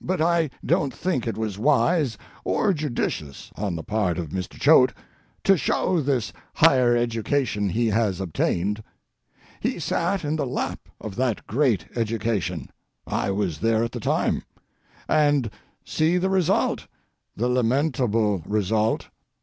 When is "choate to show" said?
4.58-6.00